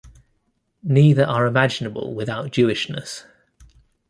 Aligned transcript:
Neither 0.81 1.25
are 1.25 1.45
imaginable 1.45 2.15
without 2.15 2.49
Jewishness. 2.49 3.25